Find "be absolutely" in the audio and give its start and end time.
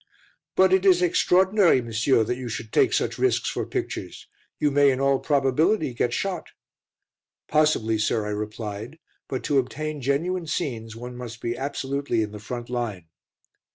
11.39-12.23